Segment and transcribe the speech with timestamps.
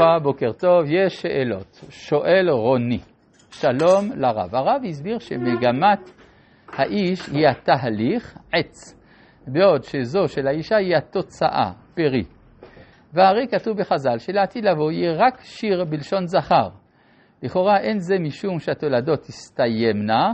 [0.00, 1.84] וברכה, בוקר טוב, יש שאלות.
[1.90, 2.98] שואל רוני,
[3.50, 4.54] שלום לרב.
[4.54, 6.10] הרב הסביר שמגמת
[6.68, 8.96] האיש היא התהליך, עץ,
[9.46, 12.24] בעוד שזו של האישה היא התוצאה, פרי.
[13.12, 16.68] והרי כתוב בחז"ל שלעתיד לבוא יהיה רק שיר בלשון זכר.
[17.42, 20.32] לכאורה אין זה משום שהתולדות תסתיימנה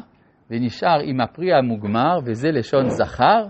[0.51, 3.47] ונשאר עם הפרי המוגמר וזה לשון זכר.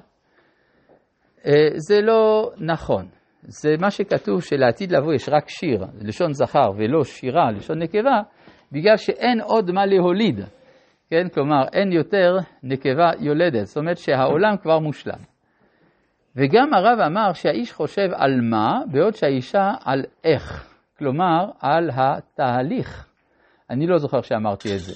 [1.46, 3.06] אה, זה לא נכון.
[3.42, 8.20] זה מה שכתוב שלעתיד לבוא יש רק שיר, לשון זכר, ולא שירה, לשון נקבה,
[8.72, 10.40] בגלל שאין עוד מה להוליד.
[11.10, 15.18] כן, כלומר, אין יותר נקבה יולדת, זאת אומרת שהעולם כבר מושלם.
[16.36, 23.06] וגם הרב אמר שהאיש חושב על מה, בעוד שהאישה על איך, כלומר, על התהליך.
[23.70, 24.94] אני לא זוכר שאמרתי את זה.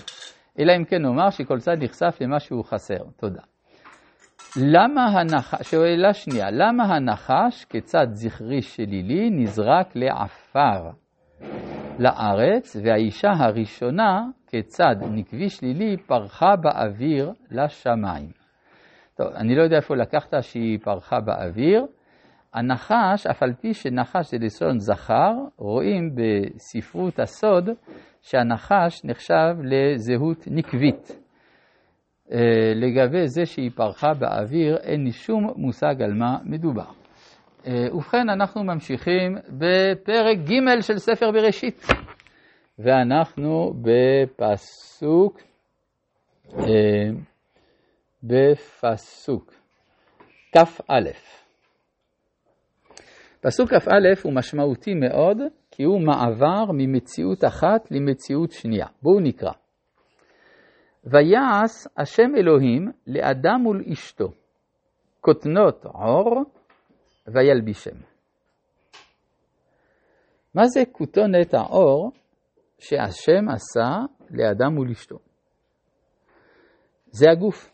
[0.59, 3.05] אלא אם כן נאמר שכל צד נחשף למה שהוא חסר.
[3.17, 3.50] תודה.
[4.57, 10.91] למה הנחש, שאלה שנייה, למה הנחש כצד זכרי שלילי נזרק לעפר
[11.99, 18.31] לארץ, והאישה הראשונה כצד נקבי שלילי פרחה באוויר לשמיים?
[19.15, 21.87] טוב, אני לא יודע איפה לקחת שהיא פרחה באוויר.
[22.55, 27.71] הנחש, אף על פי שנחש זה לשון זכר, רואים בספרות הסוד
[28.23, 31.20] שהנחש נחשב לזהות נקבית.
[32.33, 36.91] אה, לגבי זה שהיא פרחה באוויר, אין לי שום מושג על מה מדובר.
[37.67, 41.83] אה, ובכן, אנחנו ממשיכים בפרק ג' של ספר בראשית,
[42.79, 45.41] ואנחנו בפסוק,
[46.59, 47.11] אה,
[48.23, 49.55] בפסוק
[50.53, 51.11] כ"א.
[53.41, 55.39] פסוק כ"א הוא משמעותי מאוד,
[55.71, 58.87] כי הוא מעבר ממציאות אחת למציאות שנייה.
[59.03, 59.53] בואו נקרא.
[61.05, 64.33] ויעש השם אלוהים לאדם ולאשתו
[65.21, 66.45] כותנות עור
[67.27, 67.97] וילבישם.
[70.55, 72.13] מה זה כותונת העור
[72.79, 73.99] שהשם עשה
[74.31, 75.19] לאדם ולאשתו?
[77.11, 77.71] זה הגוף.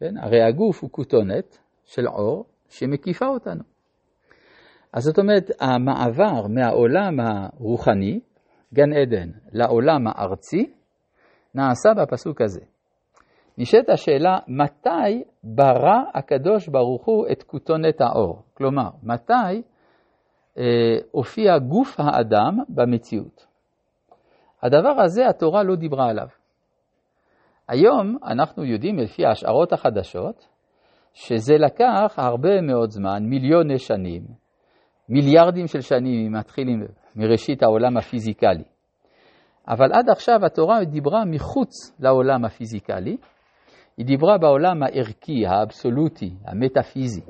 [0.00, 0.16] כן?
[0.16, 3.62] הרי הגוף הוא כותונת של עור שמקיפה אותנו.
[4.92, 8.20] אז זאת אומרת, המעבר מהעולם הרוחני,
[8.74, 10.72] גן עדן, לעולם הארצי,
[11.54, 12.60] נעשה בפסוק הזה.
[13.58, 18.42] נשאלת השאלה, מתי ברא הקדוש ברוך הוא את כותונת האור?
[18.54, 19.62] כלומר, מתי
[20.58, 20.62] אה,
[21.10, 23.46] הופיע גוף האדם במציאות?
[24.62, 26.26] הדבר הזה התורה לא דיברה עליו.
[27.68, 30.48] היום אנחנו יודעים לפי ההשערות החדשות,
[31.14, 34.22] שזה לקח הרבה מאוד זמן, מיליוני שנים,
[35.08, 36.86] מיליארדים של שנים, מתחילים
[37.16, 38.64] מראשית העולם הפיזיקלי.
[39.68, 43.16] אבל עד עכשיו התורה דיברה מחוץ לעולם הפיזיקלי,
[43.96, 47.22] היא דיברה בעולם הערכי, האבסולוטי, המטאפיזי.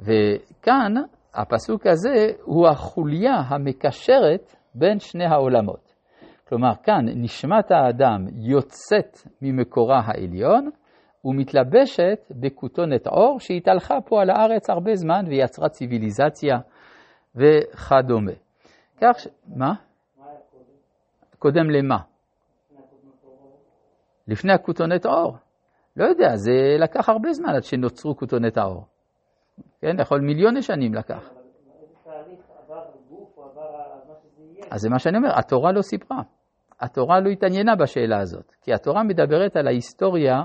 [0.00, 0.94] וכאן
[1.34, 5.94] הפסוק הזה הוא החוליה המקשרת בין שני העולמות.
[6.48, 10.70] כלומר, כאן נשמת האדם יוצאת ממקורה העליון
[11.24, 16.56] ומתלבשת בכותונת עור שהתהלכה פה על הארץ הרבה זמן ויצרה ציוויליזציה
[17.34, 18.32] וכדומה.
[19.00, 19.28] כך ש...
[19.56, 19.72] מה?
[21.38, 21.98] קודם למה?
[24.28, 25.36] לפני הכותונת האור.
[25.96, 28.86] לא יודע, זה לקח הרבה זמן עד שנוצרו כותונת האור.
[29.80, 31.30] כן, יכול מיליוני שנים לקח.
[34.70, 36.22] אז זה מה שאני אומר, התורה לא סיפרה.
[36.80, 40.42] התורה לא התעניינה בשאלה הזאת, כי התורה מדברת על ההיסטוריה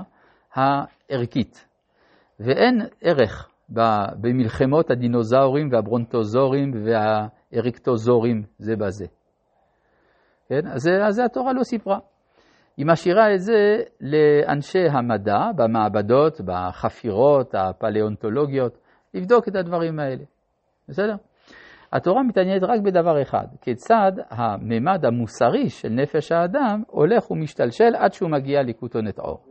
[0.54, 1.68] הערכית,
[2.40, 3.48] ואין ערך
[4.20, 9.06] במלחמות הדינוזאורים והברונטוזורים והאריקטוזורים זה בזה.
[10.50, 10.66] כן?
[10.66, 11.98] אז, אז התורה לא סיפרה.
[12.76, 18.78] היא משאירה את זה לאנשי המדע במעבדות, בחפירות הפלאונטולוגיות,
[19.14, 20.24] לבדוק את הדברים האלה.
[20.88, 21.14] בסדר?
[21.92, 28.30] התורה מתעניינת רק בדבר אחד, כיצד הממד המוסרי של נפש האדם הולך ומשתלשל עד שהוא
[28.30, 29.44] מגיע לכותונת עור.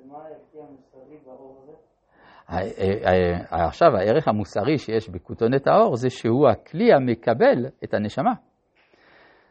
[3.51, 8.33] עכשיו, הערך המוסרי שיש בכותונת האור זה שהוא הכלי המקבל את הנשמה.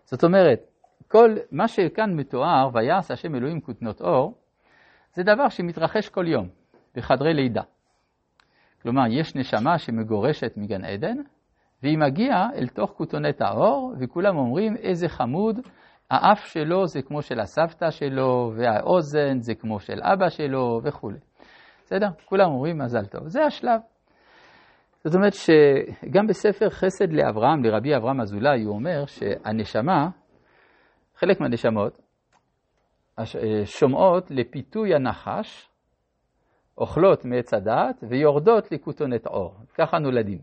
[0.05, 0.59] זאת אומרת,
[1.09, 4.35] כל מה שכאן מתואר, ויעש השם אלוהים כותנות אור,
[5.15, 6.49] זה דבר שמתרחש כל יום,
[6.97, 7.63] בחדרי לידה.
[8.83, 11.17] כלומר, יש נשמה שמגורשת מגן עדן,
[11.83, 15.61] והיא מגיעה אל תוך כותונת האור, וכולם אומרים, איזה חמוד,
[16.11, 21.19] האף שלו זה כמו של הסבתא שלו, והאוזן זה כמו של אבא שלו, וכולי.
[21.85, 22.09] בסדר?
[22.25, 23.29] כולם אומרים מזל טוב.
[23.29, 23.81] זה השלב.
[25.05, 30.09] זאת אומרת שגם בספר חסד לאברהם, לרבי אברהם אזולאי, הוא אומר שהנשמה
[31.19, 32.01] חלק מהנשמות
[33.19, 33.25] אה,
[33.65, 35.71] שומעות לפיתוי הנחש,
[36.79, 39.55] אוכלות מעץ הדעת ויורדות לכותונת עור.
[39.75, 40.39] ככה נולדים.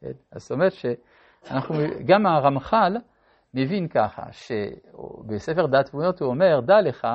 [0.00, 0.12] כן?
[0.32, 1.74] אז זאת אומרת שאנחנו,
[2.06, 2.96] גם הרמח"ל
[3.54, 7.06] מבין ככה, שבספר דת תבונות הוא אומר, דע לך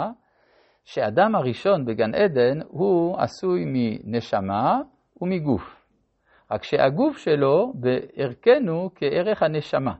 [0.83, 4.81] שאדם הראשון בגן עדן הוא עשוי מנשמה
[5.21, 5.85] ומגוף.
[6.51, 9.93] רק שהגוף שלו בערכנו כערך הנשמה.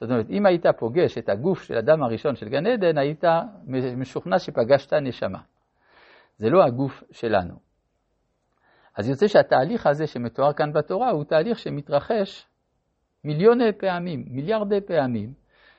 [0.00, 3.24] זאת אומרת, אם היית פוגש את הגוף של אדם הראשון של גן עדן, היית
[3.96, 5.38] משוכנע שפגשת נשמה.
[6.36, 7.54] זה לא הגוף שלנו.
[8.96, 12.46] אז יוצא שהתהליך הזה שמתואר כאן בתורה הוא תהליך שמתרחש
[13.24, 15.32] מיליוני פעמים, מיליארדי פעמים,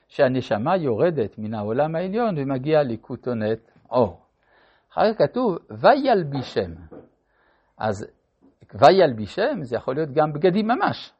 [0.08, 3.58] שהנשמה יורדת מן העולם העליון ומגיעה לכותונת
[3.90, 4.20] אור.
[4.92, 6.72] אחר כך כתוב, וילבישם.
[7.78, 8.06] אז
[8.74, 11.12] וילבישם זה יכול להיות גם בגדים ממש,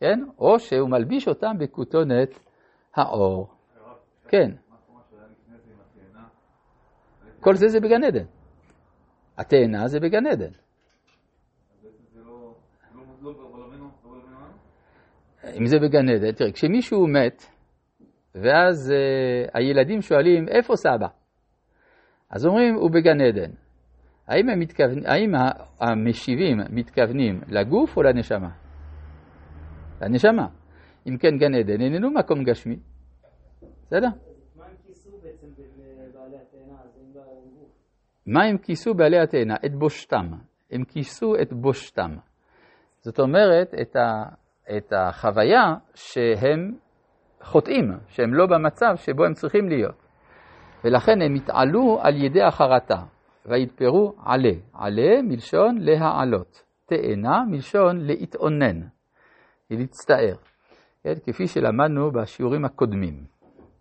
[0.00, 0.20] כן?
[0.38, 2.47] או שהוא מלביש אותם בכותונת
[2.96, 3.48] האור.
[4.28, 4.50] כן.
[7.40, 8.24] כל זה זה בגן עדן.
[9.38, 10.50] התאנה זה בגן עדן.
[15.58, 17.42] אם זה בגן עדן, תראה, כשמישהו מת,
[18.34, 21.08] ואז uh, הילדים שואלים, איפה סבא?
[22.30, 23.50] אז אומרים, הוא בגן עדן.
[24.28, 25.06] האם, מתכוונ...
[25.06, 25.32] האם
[25.80, 28.50] המשיבים מתכוונים לגוף או לנשמה?
[30.02, 30.46] לנשמה.
[31.08, 32.76] אם כן, גן עדן איננו מקום גשמי.
[33.82, 34.08] בסדר?
[38.26, 39.54] מה הם כיסו בעלי התאנה?
[39.66, 40.26] את בושתם.
[40.70, 42.16] הם כיסו את בושתם.
[43.00, 44.22] זאת אומרת, את, ה,
[44.76, 46.74] את החוויה שהם
[47.42, 50.02] חוטאים, שהם לא במצב שבו הם צריכים להיות.
[50.84, 53.02] ולכן הם התעלו על ידי החרטה,
[53.46, 54.54] ויתפרו עלה.
[54.74, 56.62] עלה מלשון להעלות.
[56.86, 58.80] תאנה מלשון להתאונן,
[59.70, 60.36] להצטער.
[61.14, 61.32] כן?
[61.32, 63.24] כפי שלמדנו בשיעורים הקודמים,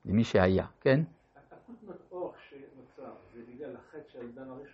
[0.05, 0.99] למי שהיה, כן?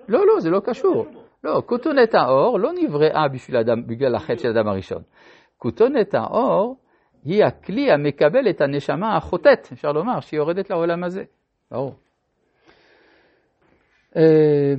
[0.07, 1.05] לא, לא, זה לא קשור.
[1.43, 5.03] לא, כותונת האור לא נבראה בשביל אדם, בגלל החטא של אדם הראשון.
[5.57, 6.77] כותונת האור
[7.23, 11.23] היא הכלי המקבל את הנשמה החוטאת, אפשר לומר, שהיא יורדת לעולם הזה.
[11.71, 11.95] ברור.
[14.15, 14.73] אה,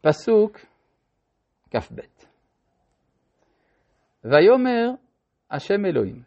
[0.00, 0.58] פסוק
[1.70, 2.00] כ"ב:
[4.24, 4.90] ויאמר
[5.50, 6.22] השם אלוהים,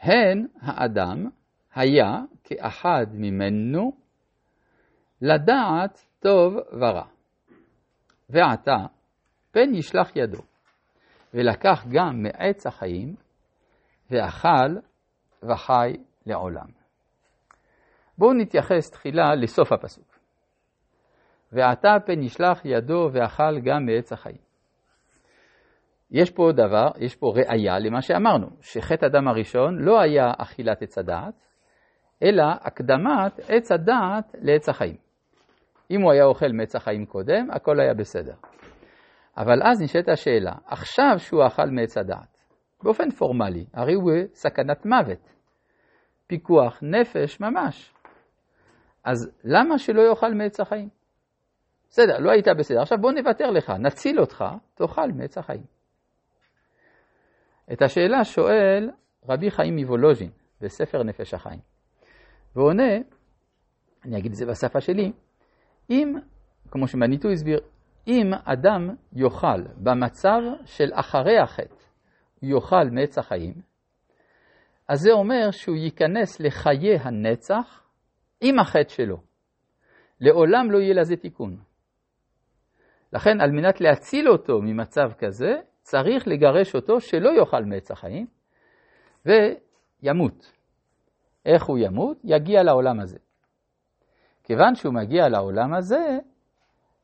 [0.00, 1.28] הן האדם
[1.74, 2.10] היה
[2.44, 3.92] כאחד ממנו
[5.20, 7.06] לדעת טוב ורע.
[8.30, 8.86] ועתה
[9.50, 10.42] פן ישלח ידו,
[11.34, 13.14] ולקח גם מעץ החיים,
[14.10, 14.76] ואכל
[15.42, 15.96] וחי
[16.26, 16.66] לעולם.
[18.18, 20.18] בואו נתייחס תחילה לסוף הפסוק.
[21.52, 24.43] ועתה פן ישלח ידו ואכל גם מעץ החיים.
[26.10, 30.98] יש פה דבר, יש פה ראייה למה שאמרנו, שחטא אדם הראשון לא היה אכילת עץ
[30.98, 31.34] הדעת,
[32.22, 34.96] אלא הקדמת עץ הדעת לעץ החיים.
[35.90, 38.34] אם הוא היה אוכל מעץ החיים קודם, הכל היה בסדר.
[39.36, 42.38] אבל אז נשאלת השאלה, עכשיו שהוא אכל מעץ הדעת,
[42.82, 45.34] באופן פורמלי, הרי הוא סכנת מוות,
[46.26, 47.94] פיקוח נפש ממש.
[49.04, 50.88] אז למה שלא יאכל מעץ החיים?
[51.88, 52.80] בסדר, לא היית בסדר.
[52.80, 55.73] עכשיו בוא נוותר לך, נציל אותך, תאכל מעץ החיים.
[57.72, 58.90] את השאלה שואל
[59.28, 60.30] רבי חיים מוולוז'ין
[60.60, 61.60] בספר נפש החיים.
[62.56, 62.92] והוא עונה,
[64.04, 65.12] אני אגיד את זה בשפה שלי,
[65.90, 66.14] אם,
[66.70, 67.60] כמו שמניטו הסביר,
[68.06, 71.74] אם אדם יאכל במצב של אחרי החטא,
[72.40, 73.54] הוא יאכל מעץ החיים,
[74.88, 77.82] אז זה אומר שהוא ייכנס לחיי הנצח
[78.40, 79.20] עם החטא שלו.
[80.20, 81.56] לעולם לא יהיה לזה תיקון.
[83.12, 88.26] לכן, על מנת להציל אותו ממצב כזה, צריך לגרש אותו שלא יאכל מעץ החיים
[89.26, 90.52] וימות.
[91.46, 92.18] איך הוא ימות?
[92.24, 93.18] יגיע לעולם הזה.
[94.44, 96.18] כיוון שהוא מגיע לעולם הזה,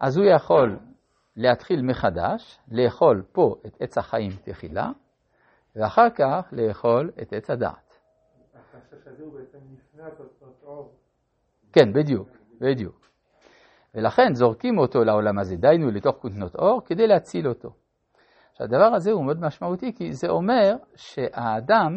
[0.00, 0.78] אז הוא יכול
[1.36, 4.90] להתחיל מחדש, לאכול פה את עץ החיים תחילה,
[5.76, 8.00] ואחר כך לאכול את עץ הדעת.
[11.72, 12.28] כן, בדיוק,
[12.60, 13.10] בדיוק.
[13.94, 17.79] ולכן זורקים אותו לעולם הזה, דהיינו לתוך כותנות אור, כדי להציל אותו.
[18.60, 21.96] שהדבר הזה הוא מאוד משמעותי, כי זה אומר שהאדם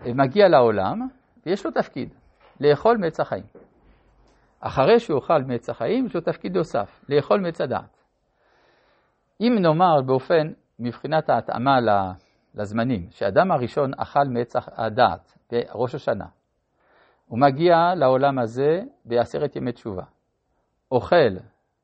[0.00, 1.08] מגיע לעולם
[1.46, 2.14] ויש לו תפקיד,
[2.60, 3.44] לאכול מעץ החיים.
[4.60, 8.04] אחרי שהוא אוכל מעץ החיים, יש לו תפקיד נוסף, לאכול מעץ הדעת.
[9.40, 11.78] אם נאמר באופן, מבחינת ההתאמה
[12.54, 16.26] לזמנים, שאדם הראשון אכל מעץ הדעת בראש השנה,
[17.26, 20.04] הוא מגיע לעולם הזה בעשרת ימי תשובה,
[20.90, 21.36] אוכל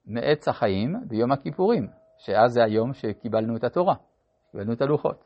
[0.07, 3.95] מעץ החיים ביום הכיפורים, שאז זה היום שקיבלנו את התורה,
[4.51, 5.25] קיבלנו את הלוחות.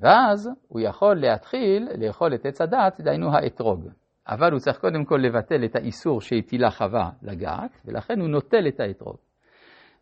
[0.00, 3.88] ואז הוא יכול להתחיל לאכול את עץ הדת, דהיינו האתרוג.
[4.28, 8.80] אבל הוא צריך קודם כל לבטל את האיסור שהטילה חווה לגעת, ולכן הוא נוטל את
[8.80, 9.16] האתרוג.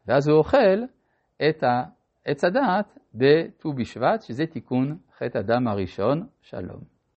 [0.06, 0.82] ואז הוא אוכל
[1.48, 1.64] את
[2.24, 6.26] עץ הדעת בט"ו בשבט, שזה תיקון חטא הדם הראשון.
[6.42, 6.93] שלום.